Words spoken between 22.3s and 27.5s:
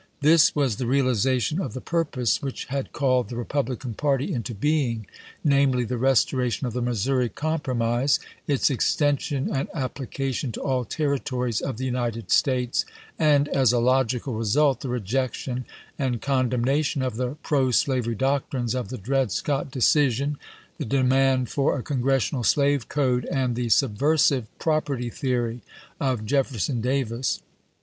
slave code, and the subversive" property theory" of Jefferson Davis.